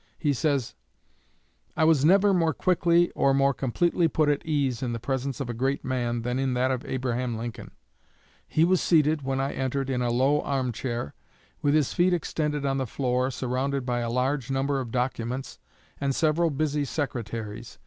[0.17, 0.73] He says:
[1.77, 5.47] "I was never more quickly or more completely put at ease in the presence of
[5.47, 7.69] a great man than in that of Abraham Lincoln.
[8.47, 11.13] He was seated, when I entered, in a low arm chair,
[11.61, 15.59] with his feet extended on the floor, surrounded by a large number of documents
[15.99, 17.77] and several busy secretaries.